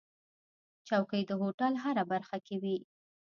چوکۍ 0.87 1.21
د 1.27 1.31
هوټل 1.41 1.73
هره 1.83 2.03
برخه 2.11 2.37
کې 2.45 2.55
وي. 2.61 2.77